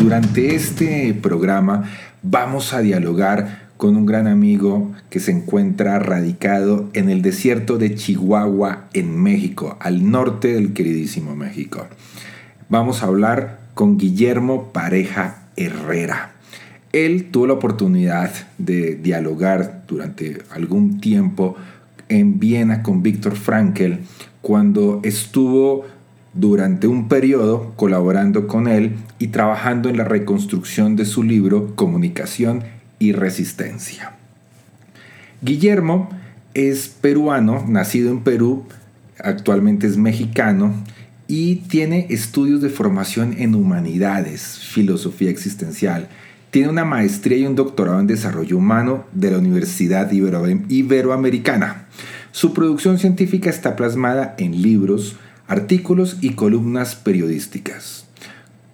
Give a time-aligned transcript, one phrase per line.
[0.00, 1.84] Durante este programa
[2.22, 7.94] vamos a dialogar con un gran amigo que se encuentra radicado en el desierto de
[7.94, 11.86] Chihuahua, en México, al norte del queridísimo México.
[12.70, 16.32] Vamos a hablar con Guillermo Pareja Herrera.
[16.94, 21.56] Él tuvo la oportunidad de dialogar durante algún tiempo
[22.08, 23.98] en Viena con Víctor Frankel
[24.40, 25.84] cuando estuvo
[26.34, 32.62] durante un periodo colaborando con él y trabajando en la reconstrucción de su libro Comunicación
[32.98, 34.12] y Resistencia.
[35.42, 36.10] Guillermo
[36.54, 38.64] es peruano, nacido en Perú,
[39.18, 40.74] actualmente es mexicano
[41.26, 46.08] y tiene estudios de formación en humanidades, filosofía existencial.
[46.50, 51.86] Tiene una maestría y un doctorado en desarrollo humano de la Universidad Iberoamericana.
[52.32, 55.16] Su producción científica está plasmada en libros,
[55.50, 58.06] artículos y columnas periodísticas,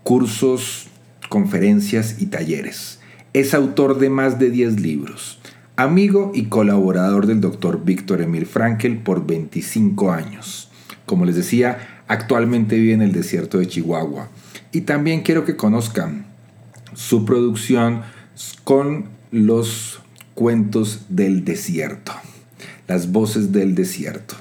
[0.03, 0.89] cursos,
[1.31, 3.01] conferencias y talleres.
[3.33, 5.39] Es autor de más de 10 libros,
[5.77, 10.69] amigo y colaborador del doctor Víctor Emil Frankel por 25 años.
[11.07, 14.29] Como les decía, actualmente vive en el desierto de Chihuahua.
[14.71, 16.27] Y también quiero que conozcan
[16.93, 18.03] su producción
[18.65, 20.01] con los
[20.35, 22.13] cuentos del desierto,
[22.87, 24.37] las voces del desierto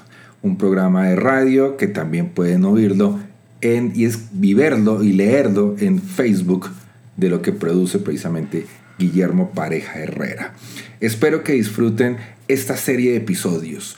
[0.46, 3.18] un programa de radio que también pueden oírlo
[3.60, 6.70] en, y es viverlo y leerlo en Facebook
[7.16, 8.66] de lo que produce precisamente
[8.98, 10.54] Guillermo Pareja Herrera.
[11.00, 12.16] Espero que disfruten
[12.48, 13.96] esta serie de episodios.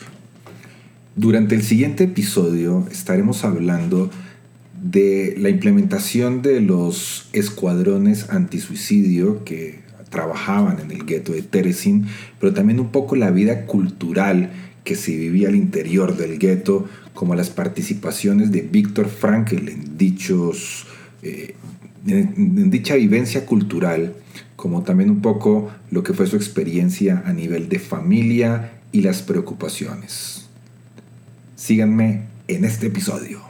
[1.16, 4.10] Durante el siguiente episodio estaremos hablando
[4.80, 12.06] de la implementación de los escuadrones antisuicidio que trabajaban en el gueto de Teresin,
[12.40, 14.50] pero también un poco la vida cultural
[14.84, 20.86] que se vivía al interior del gueto, como las participaciones de Víctor Frankl en, dichos,
[21.22, 21.54] eh,
[22.06, 24.14] en, dicha vivencia cultural,
[24.56, 29.22] como también un poco lo que fue su experiencia a nivel de familia y las
[29.22, 30.46] preocupaciones.
[31.56, 33.40] Síganme en este episodio.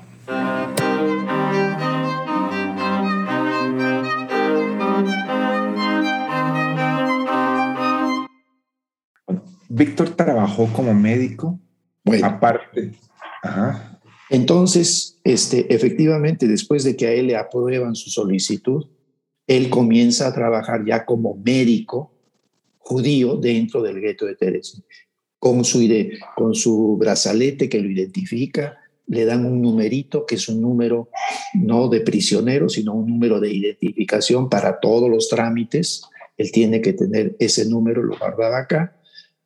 [9.79, 11.59] Víctor trabajó como médico.
[12.05, 12.93] Bueno, aparte.
[14.29, 18.87] Entonces, este, efectivamente, después de que a él le aprueban su solicitud,
[19.47, 22.13] él comienza a trabajar ya como médico
[22.79, 24.79] judío dentro del gueto de Teresa.
[25.39, 25.87] Con su,
[26.37, 31.09] con su brazalete que lo identifica, le dan un numerito que es un número
[31.55, 36.03] no de prisionero, sino un número de identificación para todos los trámites.
[36.37, 38.98] Él tiene que tener ese número, lo guardaba acá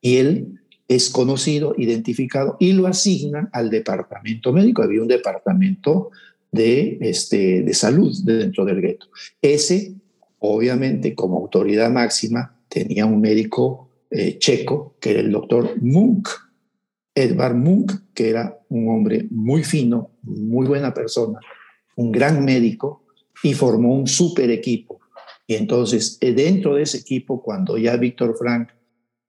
[0.02, 4.82] y él es conocido, identificado y lo asignan al departamento médico.
[4.82, 6.10] Había un departamento
[6.50, 9.06] de, este, de salud dentro del gueto.
[9.40, 9.94] Ese,
[10.38, 16.28] obviamente, como autoridad máxima, tenía un médico eh, checo, que era el doctor Munk,
[17.14, 21.38] Edvard Munk, que era un hombre muy fino, muy buena persona,
[21.96, 23.04] un gran médico,
[23.42, 25.00] y formó un super equipo.
[25.46, 28.68] Y entonces, eh, dentro de ese equipo, cuando ya Víctor Frank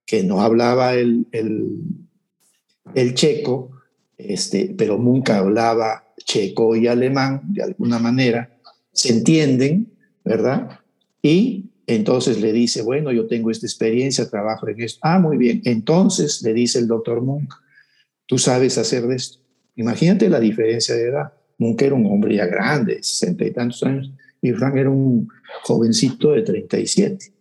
[0.06, 3.70] que no hablaba el, el, checo,
[4.18, 8.58] este, pero nunca hablaba checo y alemán de alguna manera,
[8.92, 9.92] se entienden,
[10.24, 10.80] ¿verdad?
[11.22, 15.00] Y entonces le dice, bueno, yo tengo esta experiencia, trabajo en esto.
[15.02, 15.60] Ah, muy bien.
[15.64, 17.52] Entonces le dice el doctor Munk,
[18.26, 19.38] tú sabes hacer esto.
[19.76, 21.32] Imagínate la diferencia de edad.
[21.58, 25.28] Munk era un hombre ya grande, sesenta y tantos años, y Frank era un
[25.62, 27.33] jovencito de 37.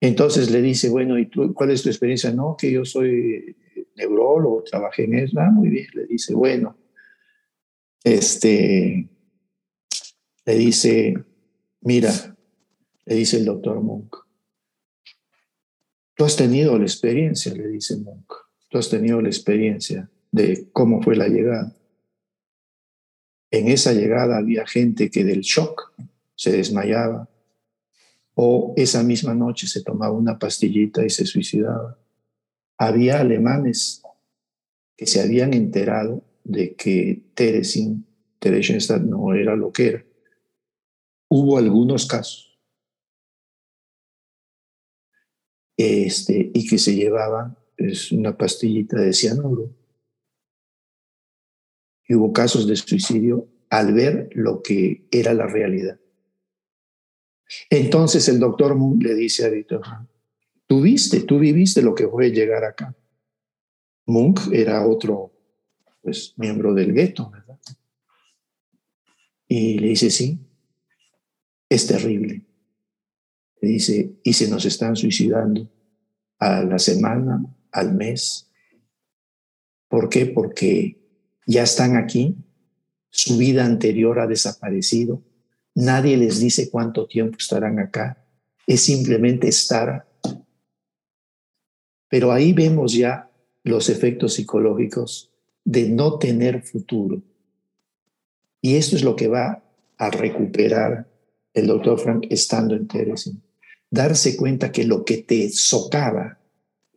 [0.00, 2.32] Entonces le dice, bueno, ¿y tú, cuál es tu experiencia?
[2.32, 3.56] No, que yo soy
[3.96, 5.38] neurólogo, trabajé en eso.
[5.38, 5.86] Ah, muy bien.
[5.94, 6.76] Le dice, bueno,
[8.02, 9.08] este,
[10.46, 11.14] le dice,
[11.82, 12.10] mira,
[13.04, 14.16] le dice el doctor Monk,
[16.14, 18.32] tú has tenido la experiencia, le dice Monk,
[18.68, 21.76] tú has tenido la experiencia de cómo fue la llegada.
[23.50, 25.92] En esa llegada había gente que del shock
[26.36, 27.28] se desmayaba,
[28.42, 31.98] o esa misma noche se tomaba una pastillita y se suicidaba.
[32.78, 34.02] Había alemanes
[34.96, 38.06] que se habían enterado de que Teresin,
[38.38, 40.04] Theresienstadt no era lo que era,
[41.28, 42.58] hubo algunos casos
[45.76, 49.70] este, y que se llevaban es una pastillita de cianuro.
[52.08, 56.00] Hubo casos de suicidio al ver lo que era la realidad.
[57.68, 59.82] Entonces el doctor Moon le dice a Víctor,
[60.66, 62.94] tú viste, tú viviste lo que fue llegar acá.
[64.06, 65.32] Munk era otro
[66.02, 67.58] pues, miembro del gueto, ¿verdad?
[69.48, 70.38] Y le dice, sí,
[71.68, 72.44] es terrible.
[73.60, 75.68] Le dice, y se nos están suicidando
[76.38, 78.50] a la semana, al mes.
[79.88, 80.26] ¿Por qué?
[80.26, 80.98] Porque
[81.46, 82.36] ya están aquí,
[83.10, 85.22] su vida anterior ha desaparecido,
[85.74, 88.24] nadie les dice cuánto tiempo estarán acá,
[88.66, 90.06] es simplemente estar.
[92.08, 93.30] Pero ahí vemos ya
[93.62, 95.30] los efectos psicológicos
[95.64, 97.22] de no tener futuro.
[98.60, 99.62] Y esto es lo que va
[99.96, 101.06] a recuperar
[101.54, 103.42] el doctor Frank estando en Teresin.
[103.90, 106.38] Darse cuenta que lo que te socava,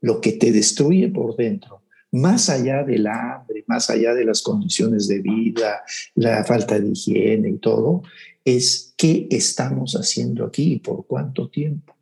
[0.02, 1.82] lo que te destruye por dentro,
[2.12, 5.82] más allá del hambre, más allá de las condiciones de vida,
[6.16, 8.04] la falta de higiene y todo,
[8.46, 11.96] es qué estamos haciendo aquí y por cuánto tiempo.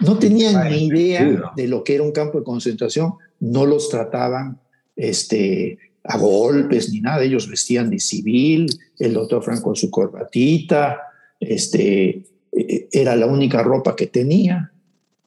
[0.00, 4.60] No tenían ni idea de lo que era un campo de concentración, no los trataban
[4.96, 8.66] este, a golpes ni nada, ellos vestían de civil,
[8.98, 11.00] el doctor Frank con su corbatita,
[11.40, 14.72] este, e, era la única ropa que tenía.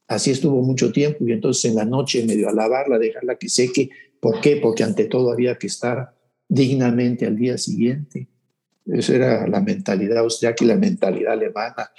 [0.06, 3.90] Así estuvo mucho tiempo y entonces en la noche medio a lavarla, dejarla que seque.
[4.20, 4.56] ¿Por qué?
[4.56, 6.14] Porque ante todo había que estar
[6.48, 8.28] dignamente al día siguiente.
[8.92, 10.24] Esa era la mentalidad
[10.56, 11.90] que la mentalidad alemana.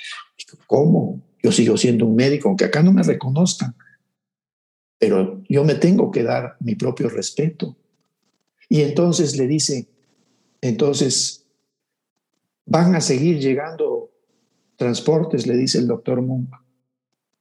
[0.68, 1.22] ¿Cómo?
[1.42, 3.76] Yo sigo siendo un médico, aunque acá no me reconozcan,
[4.98, 7.78] pero yo me tengo que dar mi propio respeto.
[8.68, 9.88] Y entonces le dice,
[10.62, 11.46] entonces,
[12.66, 14.12] van a seguir llegando
[14.76, 16.54] transportes, le dice el doctor Munk.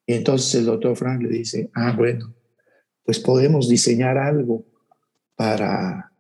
[0.07, 2.35] Y entonces el doctor Frank le dice, ah, bueno,
[3.05, 4.65] pues podemos diseñar algo
[5.35, 6.13] para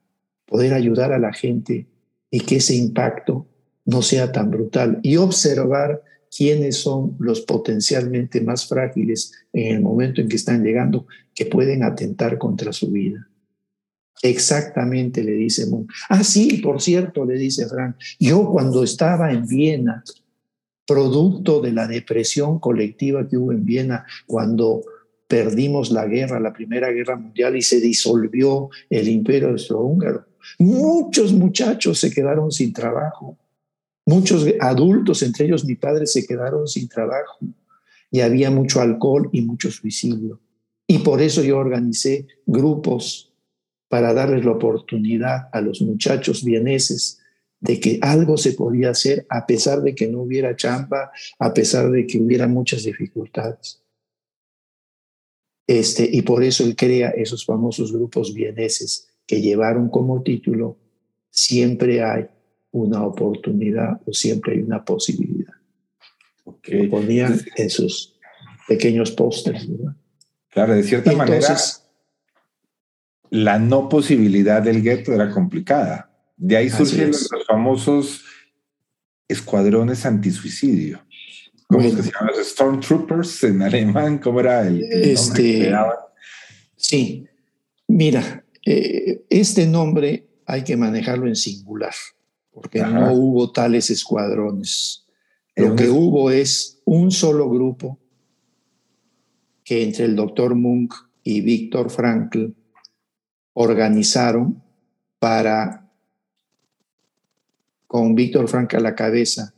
[0.44, 1.86] poder ayudar a la gente
[2.30, 3.46] y que ese impacto
[3.84, 6.02] no sea tan brutal y observar
[6.34, 11.82] quiénes son los potencialmente más frágiles en el momento en que están llegando que pueden
[11.82, 13.28] atentar contra su vida.
[14.22, 15.86] Exactamente, le dice Moon.
[16.08, 20.02] Ah, sí, por cierto, le dice Frank, yo cuando estaba en Viena,
[20.86, 24.82] producto de la depresión colectiva que hubo en Viena, cuando
[25.28, 30.26] perdimos la guerra, la Primera Guerra Mundial, y se disolvió el imperio austrohúngaro,
[30.58, 33.36] muchos muchachos se quedaron sin trabajo,
[34.06, 37.38] muchos adultos, entre ellos mi padre, se quedaron sin trabajo,
[38.10, 40.40] y había mucho alcohol y mucho suicidio.
[40.86, 43.34] Y por eso yo organicé grupos
[43.88, 47.20] para darles la oportunidad a los muchachos vieneses
[47.60, 51.90] de que algo se podía hacer a pesar de que no hubiera chamba, a pesar
[51.90, 53.82] de que hubiera muchas dificultades.
[55.66, 60.78] Este, y por eso él crea esos famosos grupos vieneses que llevaron como título
[61.30, 62.26] Siempre hay
[62.72, 65.52] una oportunidad o siempre hay una posibilidad.
[66.62, 68.19] Que Lo ponían en sus
[68.66, 69.69] pequeños pósters.
[70.48, 71.56] Claro, de cierta manera
[73.30, 76.10] la no posibilidad del gueto era complicada.
[76.36, 78.25] De ahí surgen los famosos
[79.28, 81.04] escuadrones antisuicidio.
[81.66, 82.35] ¿Cómo se llaman?
[82.37, 85.70] Los Stormtroopers en alemán, ¿cómo era el, este,
[86.75, 87.26] Sí,
[87.87, 91.94] mira, eh, este nombre hay que manejarlo en singular,
[92.50, 95.06] porque no hubo tales escuadrones.
[95.56, 97.98] Lo que hubo es un solo grupo
[99.64, 102.48] que entre el doctor Munk y Víctor Frankl
[103.54, 104.62] organizaron
[105.18, 105.90] para,
[107.87, 109.54] con Víctor Frank a la cabeza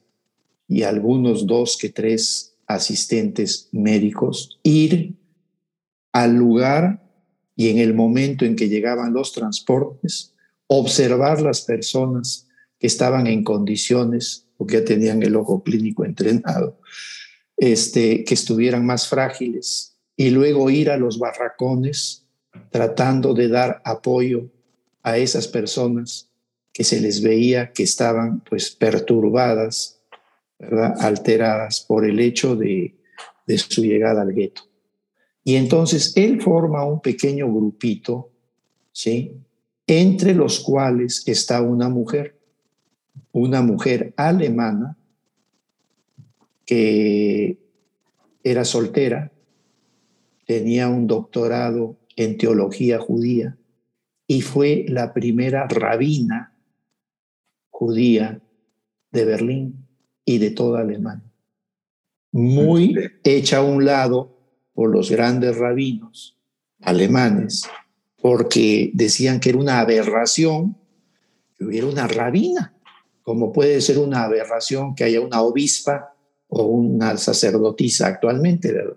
[0.69, 5.17] y algunos dos que tres asistentes médicos, ir
[6.13, 7.10] al lugar
[7.61, 10.33] y en el momento en que llegaban los transportes,
[10.67, 12.49] observar las personas
[12.79, 16.81] que estaban en condiciones, porque ya tenían el ojo clínico entrenado,
[17.59, 22.25] este, que estuvieran más frágiles, y luego ir a los barracones
[22.71, 24.51] tratando de dar apoyo
[25.03, 26.31] a esas personas
[26.73, 30.01] que se les veía que estaban pues perturbadas,
[30.99, 32.95] alteradas por el hecho de,
[33.47, 34.70] de su llegada al gueto.
[35.45, 38.31] Y entonces él forma un pequeño grupito,
[38.93, 39.37] ¿sí?
[39.87, 42.39] Entre los cuales está una mujer,
[43.33, 44.97] una mujer alemana
[46.67, 47.59] que
[48.45, 49.33] era soltera,
[50.47, 53.57] tenía un doctorado en teología judía
[54.27, 56.55] y fue la primera rabina
[57.71, 58.41] judía
[59.11, 59.87] de Berlín
[60.25, 61.29] y de toda Alemania.
[62.31, 62.95] Muy
[63.25, 64.40] hecha a un lado
[64.75, 66.37] por los grandes rabinos
[66.83, 67.65] alemanes,
[68.21, 70.77] porque decían que era una aberración
[71.57, 72.75] que hubiera una rabina,
[73.23, 76.15] como puede ser una aberración que haya una obispa
[76.49, 78.97] o una sacerdotisa actualmente, ¿verdad?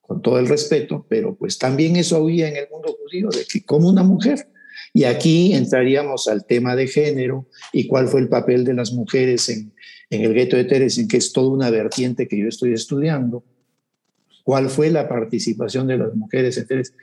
[0.00, 3.64] Con todo el respeto, pero pues también eso había en el mundo judío, de que
[3.64, 4.48] como una mujer.
[4.92, 9.48] Y aquí entraríamos al tema de género y cuál fue el papel de las mujeres
[9.48, 9.72] en,
[10.08, 13.44] en el gueto de Teresen, que es toda una vertiente que yo estoy estudiando.
[14.44, 16.96] ¿Cuál fue la participación de las mujeres en Teresen?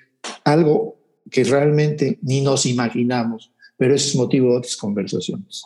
[0.44, 0.98] Algo
[1.30, 5.64] que realmente ni nos imaginamos, pero es motivo de otras conversaciones.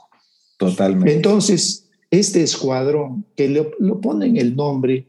[0.57, 1.13] Totalmente.
[1.13, 5.07] Entonces, este escuadrón, que lo, lo ponen el nombre,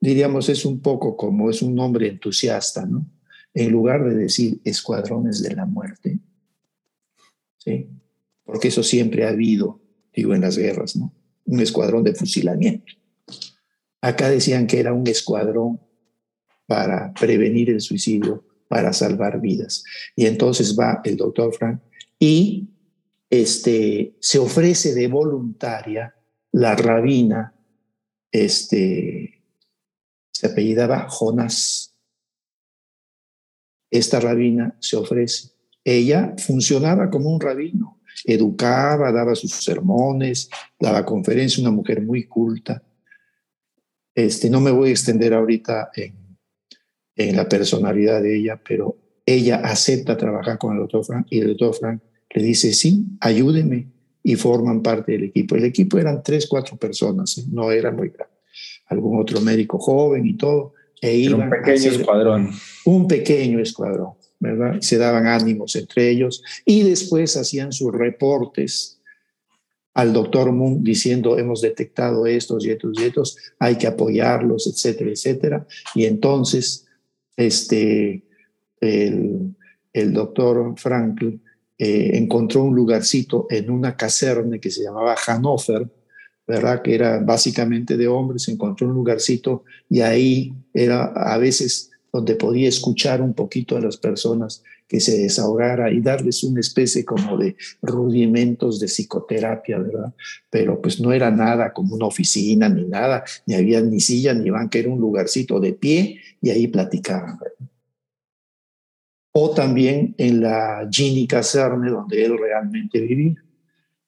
[0.00, 3.06] diríamos, es un poco como es un nombre entusiasta, ¿no?
[3.54, 6.18] En lugar de decir escuadrones de la muerte,
[7.58, 7.88] ¿sí?
[8.44, 9.80] Porque eso siempre ha habido,
[10.12, 11.14] digo, en las guerras, ¿no?
[11.44, 12.92] Un escuadrón de fusilamiento.
[14.00, 15.80] Acá decían que era un escuadrón
[16.72, 19.84] para prevenir el suicidio, para salvar vidas.
[20.16, 21.82] Y entonces va el doctor Frank
[22.18, 22.66] y
[23.28, 26.16] este, se ofrece de voluntaria
[26.50, 27.54] la rabina,
[28.30, 29.44] este,
[30.30, 31.94] se apellidaba Jonás.
[33.90, 35.50] Esta rabina se ofrece.
[35.84, 40.48] Ella funcionaba como un rabino, educaba, daba sus sermones,
[40.80, 42.82] daba conferencias, una mujer muy culta.
[44.14, 46.21] Este, no me voy a extender ahorita en,
[47.16, 51.48] en la personalidad de ella, pero ella acepta trabajar con el doctor Frank y el
[51.48, 52.02] doctor Frank
[52.34, 53.88] le dice, sí, ayúdeme
[54.22, 55.56] y forman parte del equipo.
[55.56, 57.44] El equipo eran tres, cuatro personas, ¿eh?
[57.50, 58.32] no era muy grande.
[58.86, 60.74] Algún otro médico joven y todo.
[61.00, 62.50] E un pequeño escuadrón.
[62.84, 64.80] Un pequeño escuadrón, ¿verdad?
[64.80, 69.00] Se daban ánimos entre ellos y después hacían sus reportes
[69.94, 75.10] al doctor Moon diciendo hemos detectado estos y estos y estos, hay que apoyarlos, etcétera,
[75.10, 75.66] etcétera.
[75.94, 76.86] Y entonces
[77.36, 78.22] este,
[78.80, 79.54] el,
[80.12, 81.42] doctor Franklin
[81.78, 85.88] eh, encontró un lugarcito en una caserna que se llamaba Hannover,
[86.46, 86.82] ¿verdad?
[86.82, 92.68] Que era básicamente de hombres, encontró un lugarcito y ahí era a veces donde podía
[92.68, 94.62] escuchar un poquito a las personas
[94.92, 100.12] que se desahogara y darles una especie como de rudimentos de psicoterapia, ¿verdad?
[100.50, 104.50] Pero pues no era nada como una oficina ni nada, ni había ni silla ni
[104.50, 107.38] banca, era un lugarcito de pie y ahí platicaban.
[109.32, 113.42] o también en la Gini Caserne, donde él realmente vivía.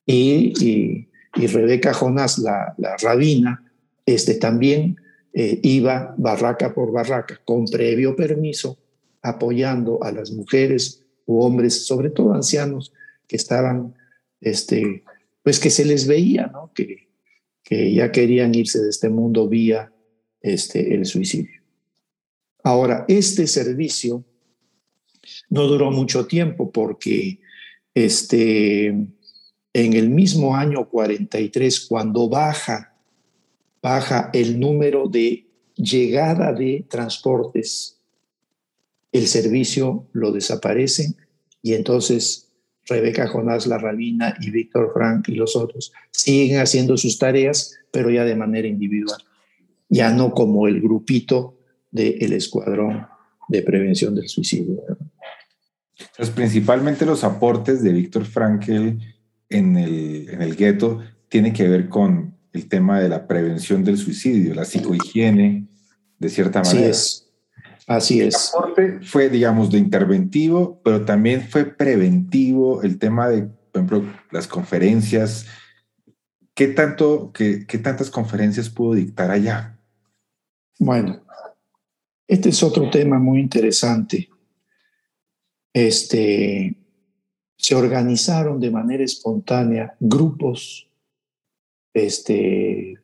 [0.04, 3.72] Y, y, Rebeca Jonás, la, la, rabina,
[4.04, 4.96] este, también
[5.32, 8.83] eh, iba barraca por barraca, con previo permiso,
[9.24, 12.92] apoyando a las mujeres u hombres, sobre todo ancianos,
[13.26, 13.94] que estaban,
[14.40, 15.02] este,
[15.42, 16.70] pues que se les veía, ¿no?
[16.74, 17.08] Que,
[17.62, 19.90] que ya querían irse de este mundo vía
[20.40, 21.62] este, el suicidio.
[22.62, 24.24] Ahora, este servicio
[25.48, 27.40] no duró mucho tiempo porque
[27.94, 32.94] este, en el mismo año 43, cuando baja,
[33.82, 37.98] baja el número de llegada de transportes,
[39.14, 41.14] el servicio lo desaparece
[41.62, 42.50] y entonces
[42.86, 48.10] Rebeca Jonás, la rabina y Víctor Frank y los otros siguen haciendo sus tareas, pero
[48.10, 49.22] ya de manera individual,
[49.88, 51.56] ya no como el grupito
[51.92, 53.06] del escuadrón
[53.48, 54.82] de prevención del suicidio.
[56.16, 58.98] Pues principalmente los aportes de Víctor Frankel
[59.48, 63.96] en el, en el gueto tienen que ver con el tema de la prevención del
[63.96, 65.68] suicidio, la psicohigiene,
[66.18, 66.90] de cierta manera.
[66.90, 67.23] Así es.
[67.86, 68.52] Así el es.
[68.54, 74.46] aporte fue, digamos, de interventivo, pero también fue preventivo el tema de, por ejemplo, las
[74.46, 75.46] conferencias.
[76.54, 79.78] ¿Qué, tanto, qué, qué tantas conferencias pudo dictar allá?
[80.78, 81.22] Bueno,
[82.26, 84.28] este es otro tema muy interesante
[85.74, 86.76] este,
[87.56, 90.88] se organizaron de manera espontánea grupos
[91.92, 92.94] este,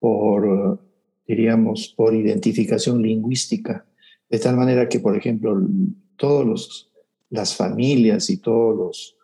[0.00, 0.80] por,
[1.26, 3.86] diríamos, por identificación lingüística,
[4.28, 5.56] de tal manera que, por ejemplo,
[6.16, 6.88] todas
[7.30, 9.16] las familias y todos los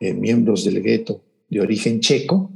[0.00, 2.52] eh, miembros del gueto de origen checo,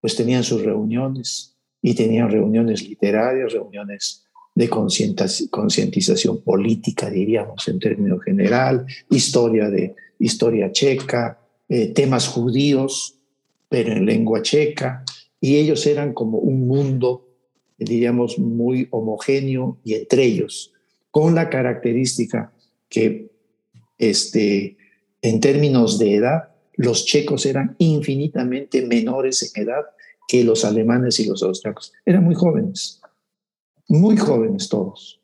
[0.00, 4.24] pues tenían sus reuniones y tenían reuniones literarias, reuniones
[4.54, 13.18] de concientización política, diríamos, en términos general, historia, de, historia checa, eh, temas judíos,
[13.68, 15.04] pero en lengua checa,
[15.40, 17.31] y ellos eran como un mundo,
[17.84, 20.72] diríamos, muy homogéneo y entre ellos,
[21.10, 22.52] con la característica
[22.88, 23.30] que
[23.98, 24.76] este,
[25.22, 29.82] en términos de edad, los checos eran infinitamente menores en edad
[30.26, 31.92] que los alemanes y los austriacos.
[32.04, 33.00] Eran muy jóvenes,
[33.88, 35.20] muy jóvenes todos,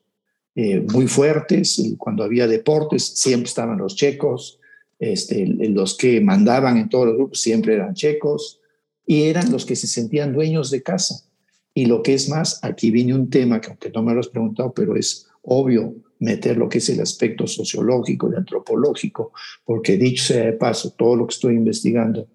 [0.55, 1.81] eh, muy fuertes.
[1.97, 4.59] Cuando había deportes siempre estaban los checos,
[4.99, 8.59] este, los que mandaban en todos los grupos siempre eran checos
[9.05, 11.25] y eran los que se sentían dueños de casa.
[11.73, 14.27] Y lo que es más, aquí viene un tema que aunque no me lo has
[14.27, 19.31] preguntado, pero es obvio meter lo que es el aspecto sociológico y antropológico,
[19.63, 22.27] porque dicho sea de paso, todo lo que estoy investigando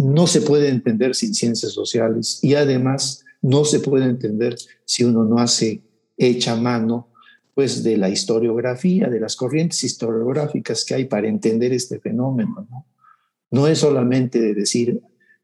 [0.00, 5.24] no se puede entender sin ciencias sociales y además no se puede entender si uno
[5.24, 5.82] no hace
[6.16, 7.08] hecha mano
[7.54, 12.66] pues de la historiografía, de las corrientes historiográficas que hay para entender este fenómeno.
[12.70, 12.86] No,
[13.50, 15.02] no es solamente de decir,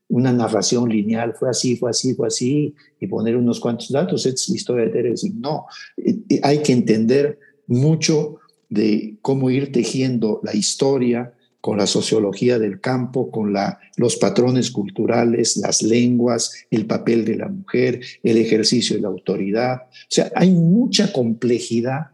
[0.08, 4.48] una narración lineal, fue así, fue así, fue así, y poner unos cuantos datos, es
[4.48, 5.28] la historia de Teresa.
[5.34, 8.36] No, eh, eh, hay que entender mucho
[8.68, 14.70] de cómo ir tejiendo la historia con la sociología del campo, con la, los patrones
[14.70, 19.82] culturales, las lenguas, el papel de la mujer, el ejercicio de la autoridad.
[19.82, 22.12] O sea, hay mucha complejidad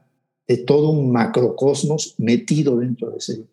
[0.48, 3.44] de todo un macrocosmos metido dentro de ese.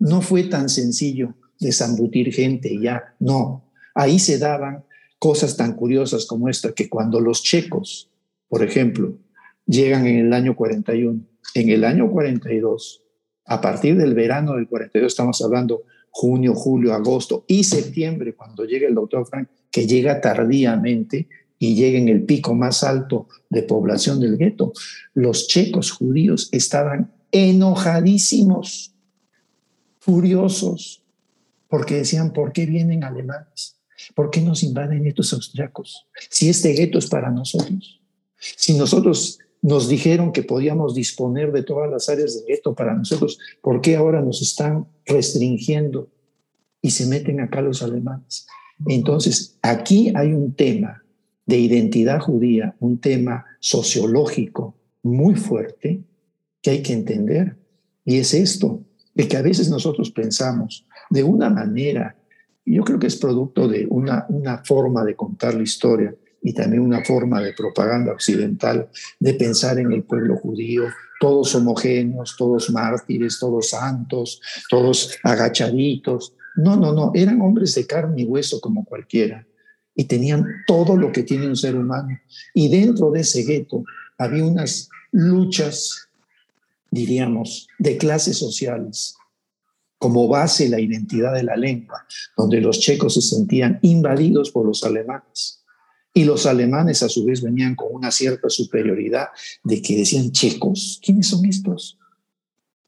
[0.00, 3.67] No fue tan sencillo desambutir gente ya, no,
[3.98, 4.84] ahí se daban
[5.18, 8.08] cosas tan curiosas como esta, que cuando los checos,
[8.48, 9.18] por ejemplo,
[9.66, 11.20] llegan en el año 41,
[11.54, 13.02] en el año 42,
[13.46, 18.86] a partir del verano del 42, estamos hablando junio, julio, agosto y septiembre, cuando llega
[18.86, 21.28] el doctor Frank, que llega tardíamente
[21.58, 24.72] y llega en el pico más alto de población del gueto,
[25.12, 28.94] los checos judíos estaban enojadísimos,
[29.98, 31.02] furiosos,
[31.66, 33.77] porque decían, ¿por qué vienen alemanes?
[34.14, 36.06] ¿Por qué nos invaden estos austriacos?
[36.30, 38.00] Si este gueto es para nosotros.
[38.38, 43.38] Si nosotros nos dijeron que podíamos disponer de todas las áreas del gueto para nosotros,
[43.60, 46.08] ¿por qué ahora nos están restringiendo
[46.80, 48.46] y se meten acá los alemanes?
[48.86, 51.02] Entonces, aquí hay un tema
[51.46, 56.04] de identidad judía, un tema sociológico muy fuerte
[56.62, 57.56] que hay que entender.
[58.04, 62.16] Y es esto, de que a veces nosotros pensamos de una manera
[62.74, 66.82] yo creo que es producto de una, una forma de contar la historia y también
[66.82, 70.84] una forma de propaganda occidental de pensar en el pueblo judío,
[71.20, 76.34] todos homogéneos, todos mártires, todos santos, todos agachaditos.
[76.56, 79.46] No, no, no, eran hombres de carne y hueso como cualquiera
[79.94, 82.20] y tenían todo lo que tiene un ser humano.
[82.54, 83.84] Y dentro de ese gueto
[84.16, 86.08] había unas luchas,
[86.90, 89.17] diríamos, de clases sociales
[89.98, 92.06] como base la identidad de la lengua,
[92.36, 95.64] donde los checos se sentían invadidos por los alemanes.
[96.14, 99.28] Y los alemanes a su vez venían con una cierta superioridad
[99.62, 101.98] de que decían, checos, ¿quiénes son estos?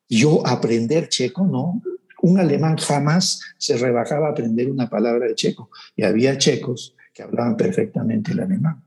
[0.09, 1.83] Yo aprender checo, no.
[2.23, 5.71] Un alemán jamás se rebajaba a aprender una palabra de checo.
[5.97, 8.85] Y había checos que hablaban perfectamente el alemán.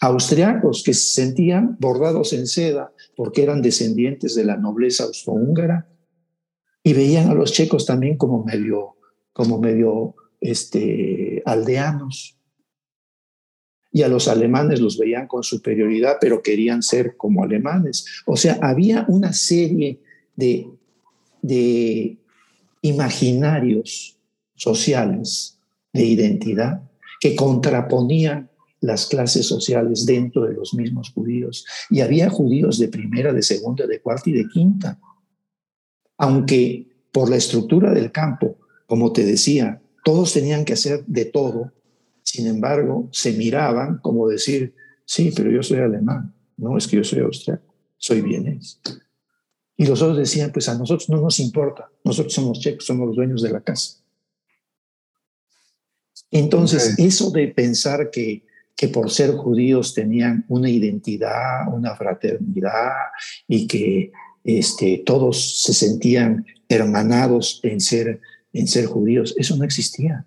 [0.00, 5.88] Austriacos que se sentían bordados en seda porque eran descendientes de la nobleza austrohúngara
[6.86, 8.96] y veían a los checos también como medio,
[9.32, 12.36] como medio este, aldeanos.
[13.90, 18.04] Y a los alemanes los veían con superioridad, pero querían ser como alemanes.
[18.26, 20.00] O sea, había una serie
[20.36, 20.68] de,
[21.40, 22.18] de
[22.82, 24.18] imaginarios
[24.54, 25.58] sociales
[25.92, 26.82] de identidad
[27.18, 31.64] que contraponían las clases sociales dentro de los mismos judíos.
[31.88, 34.98] Y había judíos de primera, de segunda, de cuarta y de quinta
[36.16, 41.72] aunque por la estructura del campo, como te decía, todos tenían que hacer de todo,
[42.22, 44.74] sin embargo, se miraban como decir,
[45.04, 48.80] sí, pero yo soy alemán, no es que yo soy austriaco, soy vienés.
[49.76, 53.16] Y los otros decían, pues a nosotros no nos importa, nosotros somos checos, somos los
[53.16, 53.98] dueños de la casa.
[56.30, 58.44] Entonces, eso de pensar que,
[58.76, 62.92] que por ser judíos tenían una identidad, una fraternidad
[63.46, 64.10] y que
[64.44, 68.20] este, todos se sentían hermanados en ser,
[68.52, 69.34] en ser judíos.
[69.38, 70.26] Eso no existía.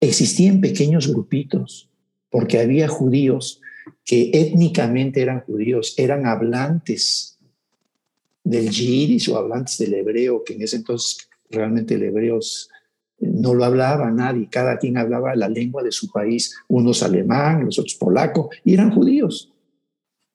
[0.00, 1.88] Existían pequeños grupitos,
[2.28, 3.60] porque había judíos
[4.04, 7.38] que étnicamente eran judíos, eran hablantes
[8.42, 12.40] del yiddish o hablantes del hebreo, que en ese entonces realmente el hebreo
[13.18, 17.78] no lo hablaba nadie, cada quien hablaba la lengua de su país, unos alemán, los
[17.78, 19.52] otros polaco, y eran judíos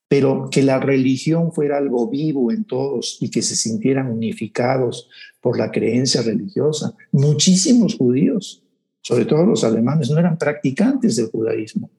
[0.08, 5.10] pero que la religión fuera algo vivo en todos y que se sintieran unificados
[5.42, 6.96] por la creencia religiosa.
[7.12, 8.64] Muchísimos judíos,
[9.02, 11.90] sobre todo los alemanes, no eran practicantes del judaísmo,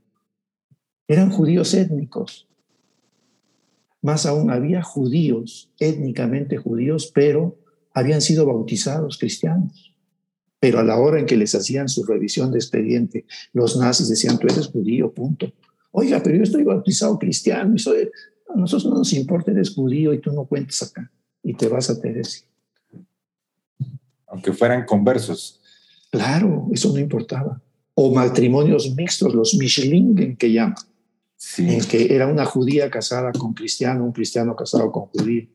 [1.08, 2.48] eran judíos étnicos.
[4.02, 7.58] Más aún, había judíos, étnicamente judíos, pero
[7.92, 9.94] habían sido bautizados cristianos.
[10.60, 14.38] Pero a la hora en que les hacían su revisión de expediente, los nazis decían,
[14.38, 15.52] tú eres judío, punto.
[15.98, 18.11] Oiga, pero yo estoy bautizado cristiano y soy...
[18.50, 21.11] A nosotros no nos importa, eres judío y tú no cuentas acá.
[21.42, 22.46] Y te vas a Teresia.
[24.26, 25.59] Aunque fueran conversos.
[26.11, 27.62] Claro, eso no importaba.
[27.94, 30.76] O matrimonios mixtos, los Michelingen que llaman.
[31.35, 31.66] Sí.
[31.66, 35.48] En que era una judía casada con cristiano, un cristiano casado con judío.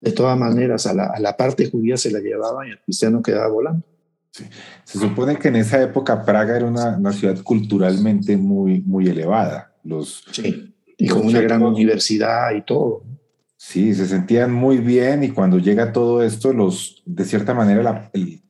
[0.00, 3.22] De todas maneras, a la, a la parte judía se la llevaba y el cristiano
[3.22, 3.84] quedaba volando.
[4.30, 9.74] Se supone que en esa época Praga era una, una ciudad culturalmente muy, muy elevada.
[9.82, 13.02] Los, sí, y con una gran universidad y todo.
[13.56, 18.40] Sí, se sentían muy bien y cuando llega todo esto, los, de cierta manera el,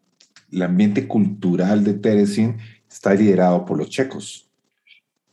[0.53, 4.49] el, ambiente cultural de Teresin está liderado por los checos.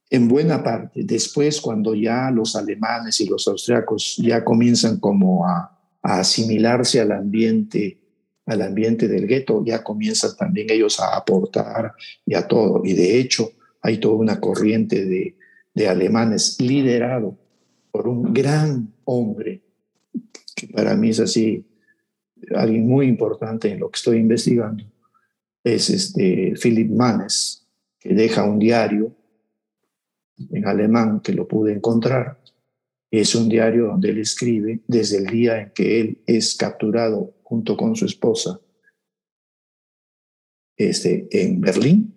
[0.10, 1.02] En buena parte.
[1.04, 7.12] Después, cuando ya los alemanes y los austriacos ya comienzan como a, a asimilarse al
[7.12, 8.00] ambiente
[8.48, 11.94] al ambiente del gueto, ya comienzan también ellos a aportar
[12.26, 12.82] y a todo.
[12.84, 15.36] Y de hecho, hay toda una corriente de,
[15.74, 17.38] de alemanes liderado
[17.92, 19.62] por un gran hombre,
[20.56, 21.66] que para mí es así,
[22.56, 24.84] alguien muy importante en lo que estoy investigando,
[25.64, 27.68] es este Philip Mannes,
[28.00, 29.14] que deja un diario
[30.52, 32.40] en alemán que lo pude encontrar.
[33.10, 37.78] Es un diario donde él escribe desde el día en que él es capturado junto
[37.78, 38.60] con su esposa
[40.76, 42.14] este, en Berlín.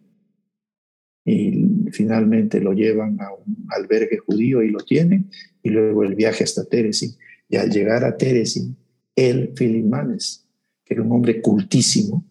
[1.24, 5.30] Y finalmente lo llevan a un albergue judío y lo tienen.
[5.62, 7.16] Y luego el viaje hasta Teresin
[7.48, 8.76] y al llegar a Teresin
[9.14, 10.48] él, Philip Manes,
[10.84, 12.26] que era un hombre cultísimo,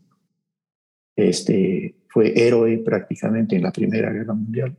[1.15, 4.77] este, fue héroe prácticamente en la Primera Guerra Mundial.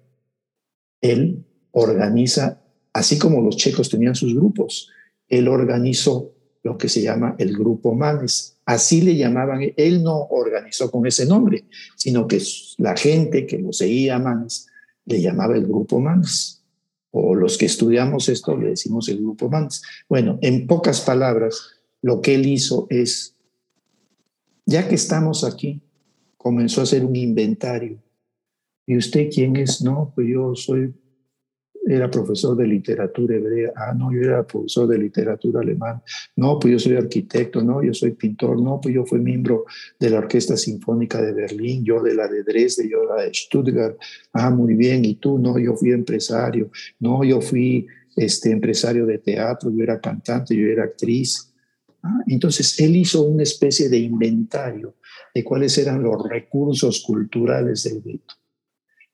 [1.01, 4.91] Él organiza, así como los checos tenían sus grupos,
[5.27, 8.57] él organizó lo que se llama el Grupo Manes.
[8.65, 11.65] Así le llamaban, él no organizó con ese nombre,
[11.97, 12.43] sino que
[12.79, 14.67] la gente que lo seguía Manes
[15.07, 16.63] le llamaba el Grupo Manes.
[17.13, 19.83] O los que estudiamos esto le decimos el Grupo Manes.
[20.09, 21.61] Bueno, en pocas palabras,
[22.03, 23.35] lo que él hizo es,
[24.67, 25.81] ya que estamos aquí,
[26.37, 27.99] comenzó a hacer un inventario.
[28.87, 29.83] ¿Y usted quién es?
[29.83, 30.95] No, pues yo soy
[31.87, 36.03] era profesor de literatura hebrea, ah, no, yo era profesor de literatura alemán,
[36.37, 39.65] no, pues yo soy arquitecto, no, yo soy pintor, no, pues yo fui miembro
[39.99, 43.35] de la Orquesta Sinfónica de Berlín, yo de la de Dresde, yo de la de
[43.35, 43.97] Stuttgart,
[44.33, 49.19] ah, muy bien, y tú, no, yo fui empresario, no, yo fui este, empresario de
[49.19, 51.53] teatro, yo era cantante, yo era actriz.
[52.03, 54.95] Ah, entonces, él hizo una especie de inventario
[55.35, 58.35] de cuáles eran los recursos culturales del gueto.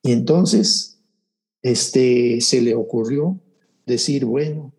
[0.03, 0.96] Y entonces
[1.71, 3.41] este, se le ocurrió
[3.85, 4.73] decir, bueno,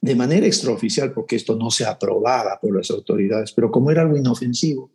[0.00, 4.16] de manera extraoficial, porque esto no se aprobaba por las autoridades, pero como era algo
[4.16, 4.90] inofensivo,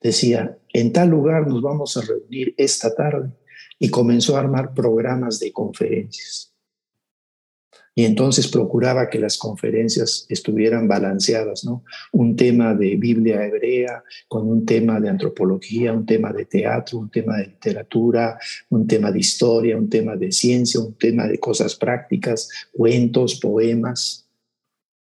[0.00, 3.30] decía, en tal lugar nos vamos a reunir esta tarde
[3.78, 6.55] y comenzó a armar programas de conferencias
[7.98, 11.82] y entonces procuraba que las conferencias estuvieran balanceadas, ¿no?
[12.12, 17.10] Un tema de Biblia hebrea con un tema de antropología, un tema de teatro, un
[17.10, 21.74] tema de literatura, un tema de historia, un tema de ciencia, un tema de cosas
[21.74, 24.28] prácticas, cuentos, poemas,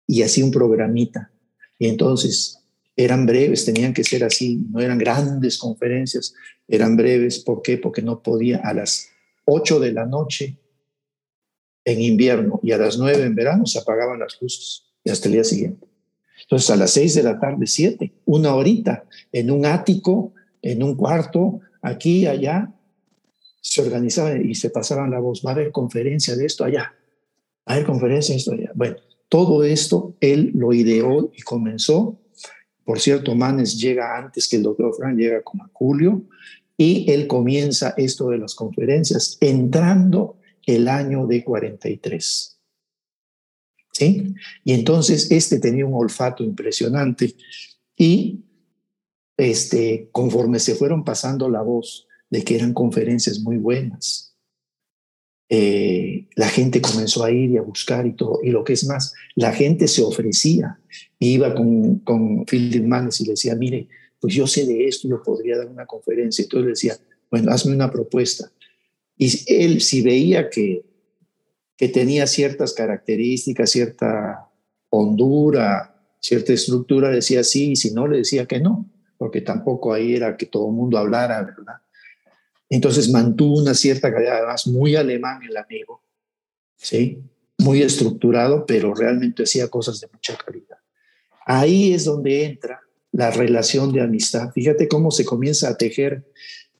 [0.06, 1.30] y así un programita.
[1.78, 2.58] Y entonces
[2.94, 6.34] eran breves, tenían que ser así, no eran grandes conferencias,
[6.68, 7.78] eran breves, ¿por qué?
[7.78, 9.08] Porque no podía a las
[9.46, 10.58] 8 de la noche
[11.84, 15.34] en invierno y a las 9 en verano se apagaban las luces y hasta el
[15.34, 15.86] día siguiente.
[16.42, 20.96] Entonces a las 6 de la tarde, 7, una horita, en un ático, en un
[20.96, 22.72] cuarto, aquí, allá,
[23.60, 26.94] se organizaban y se pasaban la voz, va a haber conferencia de esto allá,
[27.66, 28.70] va a haber conferencia de esto allá.
[28.74, 28.96] Bueno,
[29.28, 32.18] todo esto él lo ideó y comenzó.
[32.84, 36.22] Por cierto, Manes llega antes que el doctor Frank, llega como a julio,
[36.76, 40.36] y él comienza esto de las conferencias entrando
[40.66, 42.58] el año de 43.
[43.92, 44.34] ¿Sí?
[44.64, 47.34] Y entonces este tenía un olfato impresionante
[47.96, 48.44] y
[49.36, 54.34] este, conforme se fueron pasando la voz de que eran conferencias muy buenas,
[55.54, 58.40] eh, la gente comenzó a ir y a buscar y todo.
[58.42, 60.80] Y lo que es más, la gente se ofrecía.
[61.18, 63.86] Iba con, con Philip Manes y le decía, mire,
[64.18, 66.44] pues yo sé de esto, yo podría dar una conferencia.
[66.44, 66.96] Entonces le decía,
[67.30, 68.50] bueno, hazme una propuesta.
[69.22, 70.84] Y él, si veía que,
[71.76, 74.48] que tenía ciertas características, cierta
[74.90, 80.16] hondura, cierta estructura, decía sí, y si no, le decía que no, porque tampoco ahí
[80.16, 81.76] era que todo el mundo hablara, ¿verdad?
[82.68, 86.02] Entonces mantuvo una cierta calidad, además muy alemán el amigo,
[86.74, 87.22] ¿sí?
[87.58, 90.78] Muy estructurado, pero realmente hacía cosas de mucha calidad.
[91.46, 92.80] Ahí es donde entra
[93.12, 94.50] la relación de amistad.
[94.52, 96.24] Fíjate cómo se comienza a tejer.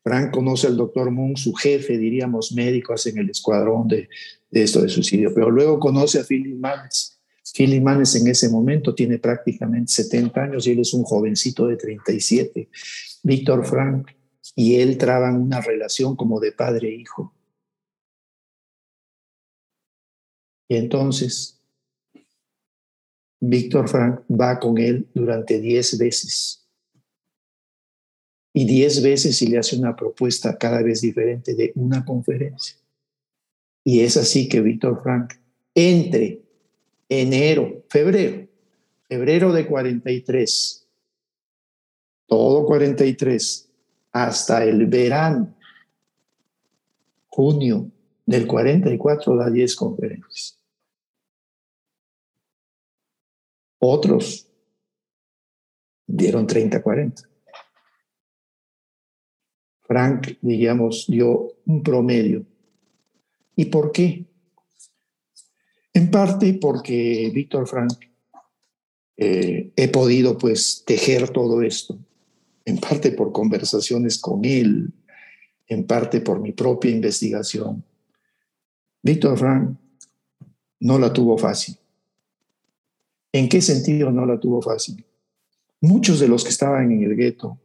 [0.02, 4.08] Frank conoce al doctor Moon, su jefe, diríamos, médico, en el escuadrón de,
[4.50, 7.20] esto de suicidio, pero luego conoce a Philip Manes.
[7.54, 11.76] Philip Manes en ese momento tiene prácticamente 70 años y él es un jovencito de
[11.76, 12.68] 37.
[13.22, 14.10] Víctor Frank
[14.56, 17.32] y él traban una relación como de padre e hijo.
[20.68, 21.60] Y entonces
[23.40, 26.61] Víctor Frank va con él durante 10 veces.
[28.54, 32.76] Y 10 veces y le hace una propuesta cada vez diferente de una conferencia.
[33.84, 35.34] Y es así que Víctor Frank,
[35.74, 36.42] entre
[37.08, 38.46] enero, febrero,
[39.08, 40.86] febrero de 43,
[42.26, 43.68] todo 43,
[44.12, 45.54] hasta el verano,
[47.28, 47.90] junio
[48.26, 50.58] del 44, da 10 conferencias.
[53.78, 54.46] Otros
[56.06, 57.31] dieron 30, 40.
[59.92, 62.46] Frank, digamos, dio un promedio.
[63.54, 64.24] ¿Y por qué?
[65.92, 67.92] En parte porque Víctor Frank
[69.18, 71.98] eh, he podido pues tejer todo esto,
[72.64, 74.94] en parte por conversaciones con él,
[75.68, 77.84] en parte por mi propia investigación.
[79.02, 79.76] Víctor Frank
[80.80, 81.76] no la tuvo fácil.
[83.30, 85.04] ¿En qué sentido no la tuvo fácil?
[85.82, 87.58] Muchos de los que estaban en el gueto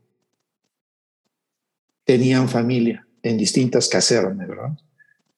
[2.08, 4.80] tenían familia en distintas casernas, ¿verdad?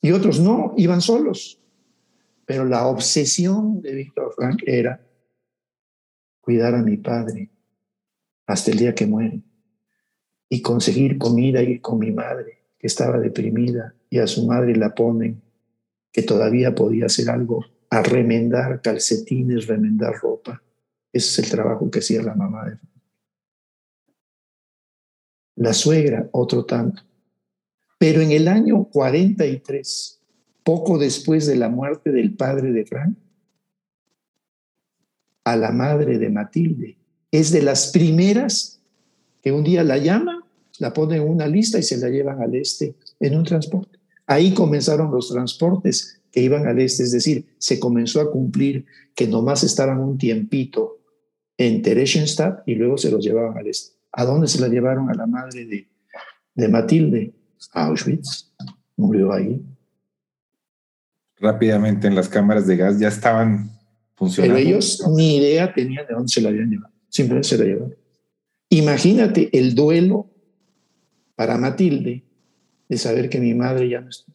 [0.01, 1.59] Y otros no, iban solos.
[2.45, 5.01] Pero la obsesión de Víctor Frank era
[6.39, 7.49] cuidar a mi padre
[8.45, 9.41] hasta el día que muere
[10.47, 14.93] y conseguir comida y con mi madre, que estaba deprimida, y a su madre la
[14.93, 15.41] ponen,
[16.11, 20.61] que todavía podía hacer algo a remendar calcetines, remendar ropa.
[21.11, 22.77] Ese es el trabajo que hacía la mamá de
[25.59, 27.03] La suegra, otro tanto.
[27.97, 30.21] Pero en el año 43,
[30.63, 33.17] poco después de la muerte del padre de Frank,
[35.43, 36.97] a la madre de Matilde,
[37.29, 38.79] es de las primeras
[39.41, 42.55] que un día la llama, la pone en una lista y se la llevan al
[42.55, 43.99] este en un transporte.
[44.27, 49.27] Ahí comenzaron los transportes que iban al este, es decir, se comenzó a cumplir que
[49.27, 50.99] nomás estaban un tiempito
[51.57, 53.98] en Theresienstadt y luego se los llevaban al este.
[54.11, 55.87] ¿A dónde se la llevaron a la madre de,
[56.55, 57.33] de Matilde?
[57.73, 58.53] A Auschwitz.
[58.97, 59.61] Murió ahí.
[61.37, 63.71] Rápidamente en las cámaras de gas ya estaban
[64.15, 64.55] funcionando.
[64.55, 66.93] Pero ellos ni idea tenían de dónde se la habían llevado.
[67.07, 67.95] Simplemente se la llevaron.
[68.69, 70.29] Imagínate el duelo
[71.35, 72.25] para Matilde
[72.87, 74.31] de saber que mi madre ya no está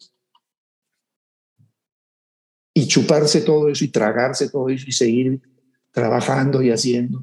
[2.77, 5.41] y chuparse todo eso y tragarse todo eso y seguir
[5.91, 7.21] trabajando y haciendo.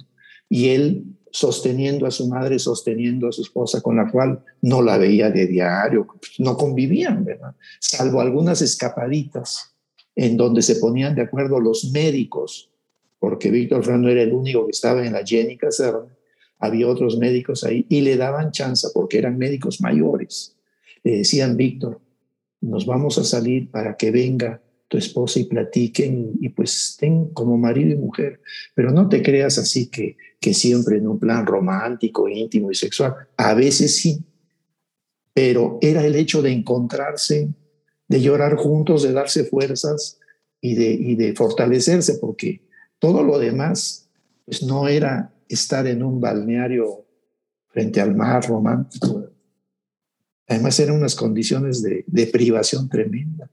[0.48, 4.98] Y él sosteniendo a su madre, sosteniendo a su esposa, con la cual no la
[4.98, 6.06] veía de diario,
[6.38, 7.54] no convivían, ¿verdad?
[7.80, 9.74] Salvo algunas escapaditas
[10.14, 12.70] en donde se ponían de acuerdo los médicos,
[13.18, 16.14] porque Víctor Fran no era el único que estaba en la Jenny Caserna,
[16.58, 20.54] había otros médicos ahí y le daban chance porque eran médicos mayores.
[21.02, 22.00] Le decían, Víctor,
[22.60, 27.56] nos vamos a salir para que venga tu esposa y platiquen y pues estén como
[27.56, 28.40] marido y mujer,
[28.74, 33.14] pero no te creas así que, que siempre en un plan romántico, íntimo y sexual.
[33.36, 34.22] A veces sí,
[35.32, 37.48] pero era el hecho de encontrarse,
[38.08, 40.18] de llorar juntos, de darse fuerzas
[40.60, 42.60] y de, y de fortalecerse, porque
[42.98, 44.10] todo lo demás
[44.44, 47.06] pues no era estar en un balneario
[47.68, 49.30] frente al mar romántico.
[50.48, 53.48] Además eran unas condiciones de, de privación tremenda.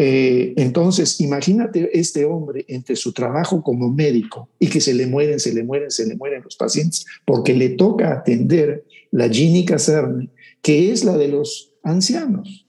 [0.00, 5.40] Eh, entonces, imagínate este hombre entre su trabajo como médico y que se le mueren,
[5.40, 10.30] se le mueren, se le mueren los pacientes, porque le toca atender la Gini Caserne,
[10.62, 12.66] que es la de los ancianos.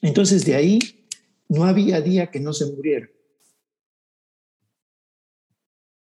[0.00, 0.78] Entonces, de ahí
[1.48, 3.08] no había día que no se muriera.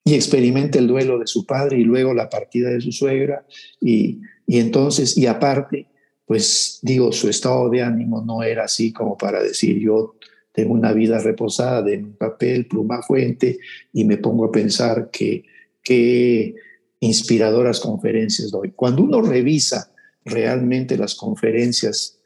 [0.04, 3.45] Y experimenta el duelo de su padre y luego la partida de su suegra.
[3.82, 5.88] Y, y entonces, y aparte,
[6.30, 10.15] pues digo, su estado de ánimo no era así como para decir yo
[10.52, 13.58] tengo una vida reposada de papel, pluma fuente
[13.92, 15.46] y me pongo a pensar que
[15.82, 16.54] qué
[17.00, 18.74] inspiradoras conferencias doy.
[18.76, 19.92] Cuando uno revisa
[20.24, 22.20] realmente las conferencias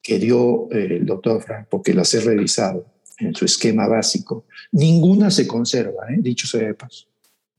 [0.00, 2.86] que dio eh, el doctor Frank, porque las he revisado
[3.18, 6.16] en su esquema básico, ninguna se conserva, ¿eh?
[6.18, 7.08] dicho sea de paso.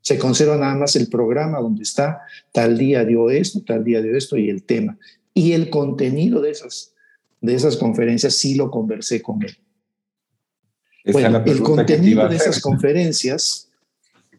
[0.02, 2.22] Se conserva nada más el programa donde está,
[2.52, 4.98] tal día dio esto, tal día dio esto y el tema.
[5.36, 6.94] Y el contenido de esas,
[7.42, 9.56] de esas conferencias sí lo conversé con él.
[11.12, 13.70] bueno, el contenido de esas conferencias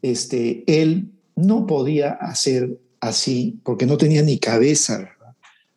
[0.03, 5.11] este, él no podía hacer así porque no tenía ni cabeza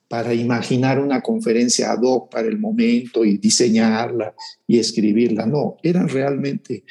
[0.08, 4.34] para imaginar una conferencia ad hoc para el momento y diseñarla
[4.66, 5.46] y escribirla.
[5.46, 6.84] No, eran realmente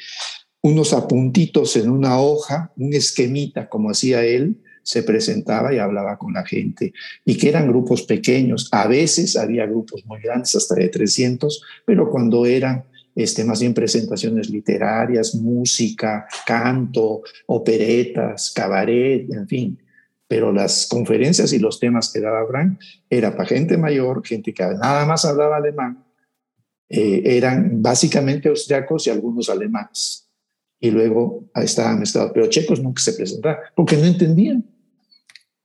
[0.61, 6.33] unos apuntitos en una hoja, un esquemita como hacía él, se presentaba y hablaba con
[6.33, 8.69] la gente, y que eran grupos pequeños.
[8.71, 13.75] A veces había grupos muy grandes, hasta de 300, pero cuando eran este, más bien
[13.75, 19.79] presentaciones literarias, música, canto, operetas, cabaret, en fin.
[20.27, 22.79] Pero las conferencias y los temas que daba Frank
[23.11, 26.03] era para gente mayor, gente que nada más hablaba alemán,
[26.89, 30.27] eh, eran básicamente austriacos y algunos alemanes.
[30.79, 34.65] Y luego estaban mezclados, pero checos nunca se presentaban porque no entendían.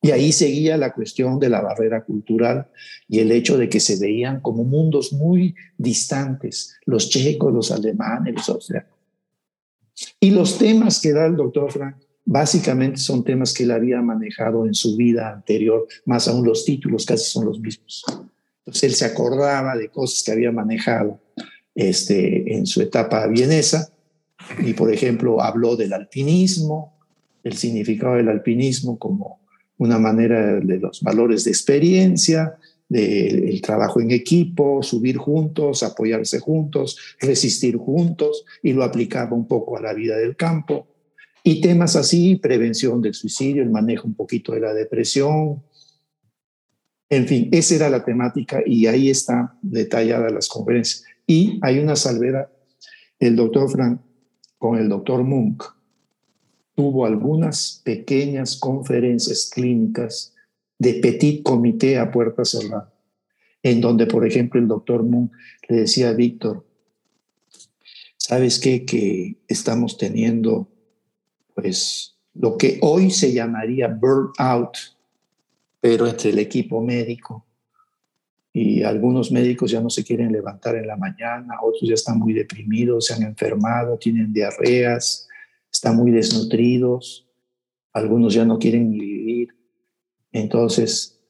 [0.04, 2.68] Y ahí seguía la cuestión de la barrera cultural
[3.08, 8.34] y el hecho de que se veían como mundos muy distantes, los checos, los alemanes,
[8.34, 8.98] los austriacos.
[10.20, 14.66] Y los temas que da el doctor Frank básicamente son temas que él había manejado
[14.66, 18.04] en su vida anterior, más aún los títulos casi son los mismos.
[18.58, 21.18] Entonces él se acordaba de cosas que había manejado
[21.74, 23.90] este, en su etapa vienesa
[24.62, 26.92] y, por ejemplo, habló del alpinismo,
[27.42, 29.43] el significado del alpinismo como
[29.78, 32.56] una manera de los valores de experiencia,
[32.88, 39.76] del trabajo en equipo, subir juntos, apoyarse juntos, resistir juntos, y lo aplicaba un poco
[39.76, 40.86] a la vida del campo.
[41.42, 45.62] Y temas así, prevención del suicidio, el manejo un poquito de la depresión.
[47.10, 51.04] En fin, esa era la temática y ahí está detallada las conferencias.
[51.26, 52.48] Y hay una salvedad.
[53.18, 54.00] El doctor Frank
[54.58, 55.62] con el doctor Munk
[56.74, 60.34] tuvo algunas pequeñas conferencias clínicas
[60.78, 62.92] de petit comité a puerta cerrada,
[63.62, 65.30] en donde, por ejemplo, el doctor Moon
[65.68, 66.64] le decía a Víctor,
[68.16, 68.84] ¿sabes qué?
[68.84, 70.68] Que estamos teniendo,
[71.54, 74.76] pues, lo que hoy se llamaría burnout,
[75.80, 77.46] pero entre el equipo médico.
[78.52, 82.32] Y algunos médicos ya no se quieren levantar en la mañana, otros ya están muy
[82.32, 85.23] deprimidos, se han enfermado, tienen diarreas,
[85.74, 87.26] están muy desnutridos,
[87.92, 89.48] algunos ya no quieren vivir.
[90.30, 91.20] Entonces,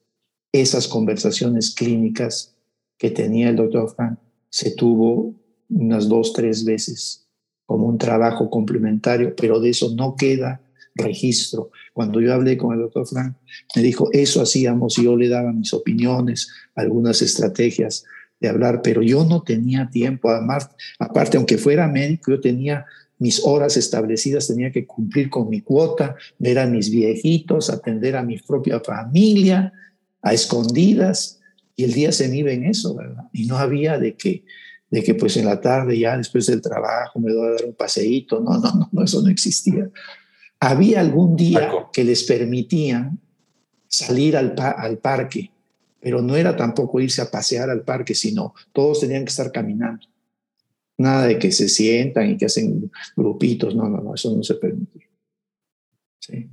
[0.52, 2.54] esas conversaciones clínicas
[2.98, 4.18] que tenía el doctor Frank
[4.50, 5.34] se tuvo
[5.70, 7.26] unas dos, tres veces
[7.64, 10.60] como un trabajo complementario, pero de eso no queda
[10.94, 11.70] registro.
[11.94, 13.36] Cuando yo hablé con el doctor Frank,
[13.74, 18.04] me dijo, eso hacíamos y yo le daba mis opiniones, algunas estrategias
[18.40, 22.84] de hablar, pero yo no tenía tiempo, además, aparte, aunque fuera médico, yo tenía
[23.18, 28.22] mis horas establecidas, tenía que cumplir con mi cuota, ver a mis viejitos, atender a
[28.22, 29.72] mi propia familia,
[30.22, 31.40] a escondidas,
[31.76, 33.24] y el día se me iba en eso, ¿verdad?
[33.32, 34.44] Y no había de que,
[34.90, 37.74] de que pues en la tarde ya después del trabajo me doy a dar un
[37.74, 39.90] paseíto, no, no, no, eso no existía.
[40.60, 43.18] Había algún día que les permitían
[43.88, 45.50] salir al, al parque,
[46.00, 50.06] pero no era tampoco irse a pasear al parque, sino todos tenían que estar caminando.
[50.96, 54.54] Nada de que se sientan y que hacen grupitos, no, no, no, eso no se
[54.54, 55.10] permite.
[56.20, 56.48] Sí.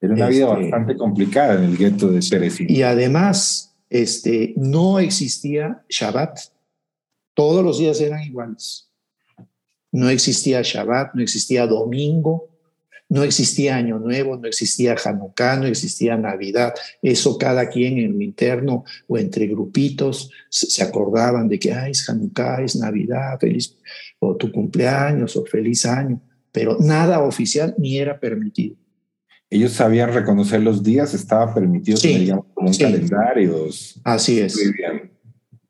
[0.00, 2.66] Era una vida este, bastante complicada en el gueto de Cerecín.
[2.68, 6.38] Y además, este, no existía Shabbat.
[7.34, 8.90] Todos los días eran iguales.
[9.92, 12.51] No existía Shabbat, no existía domingo,
[13.12, 16.72] no existía Año Nuevo, no existía Hanukkah, no existía Navidad.
[17.02, 22.62] Eso cada quien en lo interno o entre grupitos se acordaban de que es Hanukkah,
[22.62, 23.76] es Navidad, feliz,
[24.18, 26.22] o tu cumpleaños, o feliz año.
[26.52, 28.76] Pero nada oficial ni era permitido.
[29.50, 33.68] Ellos sabían reconocer los días, estaba permitido sí, como un calendario.
[34.04, 34.56] Así es.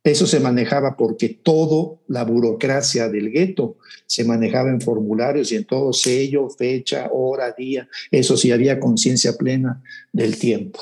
[0.04, 5.64] Eso se manejaba porque toda la burocracia del gueto se manejaba en formularios y en
[5.64, 7.88] todo sello, fecha, hora, día.
[8.10, 10.80] Eso sí, había conciencia plena del tiempo.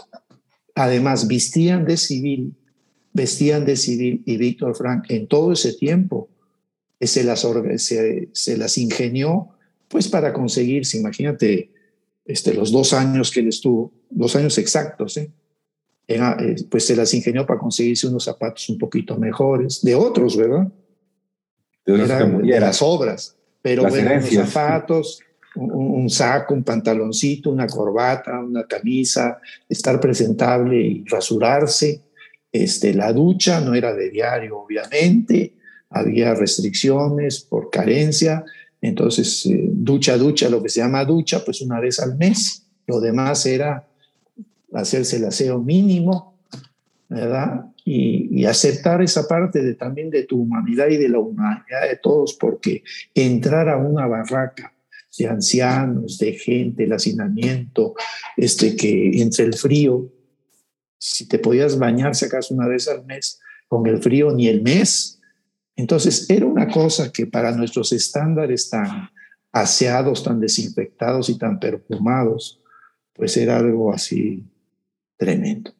[0.74, 2.54] Además, vestían de civil,
[3.12, 6.30] vestían de civil y Víctor Frank en todo ese tiempo
[7.06, 9.48] se las, se, las ingenió
[9.88, 11.72] pues para conseguirse, imagínate,
[12.24, 15.30] este, los dos años que él estuvo, dos años exactos, ¿eh?
[16.12, 20.66] Eh, pues se las ingenió para conseguirse unos zapatos un poquito mejores, de otros, ¿verdad?
[21.86, 25.20] De, las obras, pero bueno, unos zapatos,
[25.54, 29.38] un, saco, un pantaloncito, una corbata, una camisa,
[29.68, 32.00] estar presentable y rasurarse.
[32.50, 35.54] Este, la ducha no era de diario, obviamente,
[35.90, 38.44] había restricciones por carencia,
[38.80, 43.00] entonces eh, ducha, ducha, lo que se llama ducha, pues una vez al mes, lo
[43.00, 43.86] demás era
[44.72, 46.38] hacerse el aseo mínimo,
[47.08, 47.66] ¿verdad?
[47.84, 52.34] Y, aceptar esa parte de, también de tu humanidad y de la humanidad de todos,
[52.34, 52.82] porque
[53.14, 54.72] entrar a una barraca
[55.18, 57.94] de ancianos, de gente, el hacinamiento,
[58.36, 60.10] este, que entre el frío,
[60.98, 64.62] si te podías bañar si acaso una vez al mes, con el frío ni el
[64.62, 65.20] mes.
[65.76, 69.10] Entonces era una cosa que para nuestros estándares tan
[69.52, 72.60] aseados, tan desinfectados y tan perfumados,
[73.14, 74.44] pues era algo así
[75.20, 75.70] tremendo.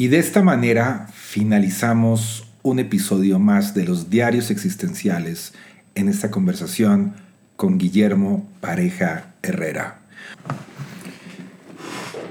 [0.00, 5.54] Y de esta manera finalizamos un episodio más de los diarios existenciales
[5.94, 7.14] en esta conversación
[7.56, 10.00] con Guillermo Pareja Herrera.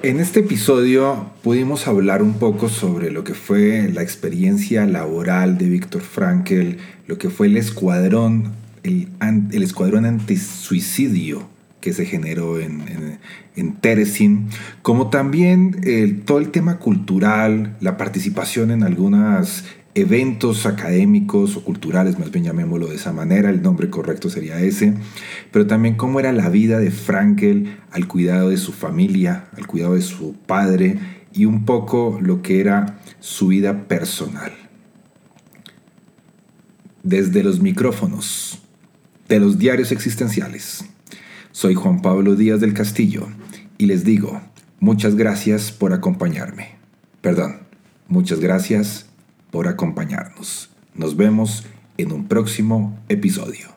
[0.03, 5.69] En este episodio pudimos hablar un poco sobre lo que fue la experiencia laboral de
[5.69, 6.77] Víctor Frankel,
[7.07, 9.07] lo que fue el escuadrón, el,
[9.51, 11.49] el escuadrón antisuicidio
[11.81, 13.17] que se generó en,
[13.55, 14.49] en, Teresin,
[14.81, 19.63] como también todo el tema cultural, la participación en algunos
[19.97, 24.93] eventos académicos o culturales, más bien llamémoslo de esa manera, el nombre correcto sería ese,
[25.51, 29.95] pero también cómo era la vida de Frankel al cuidado de su familia, al cuidado
[29.95, 30.99] de su padre
[31.33, 34.51] y un poco lo que era su vida personal.
[37.01, 38.59] Desde los micrófonos
[39.27, 40.85] de los diarios existenciales.
[41.51, 43.27] Soy Juan Pablo Díaz del Castillo
[43.79, 44.41] y les digo,
[44.79, 46.75] muchas gracias por acompañarme.
[47.21, 47.61] Perdón,
[48.07, 49.06] muchas gracias
[49.57, 50.69] por acompañarnos.
[50.93, 51.65] Nos vemos
[51.97, 53.76] en un próximo episodio.